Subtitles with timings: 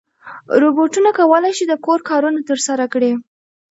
[0.61, 3.11] روبوټونه کولی شي د کور کارونه ترسره کړي.